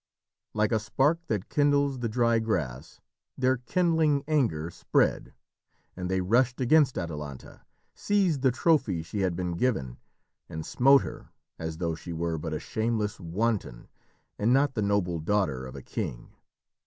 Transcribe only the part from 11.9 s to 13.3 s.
she were but a shameless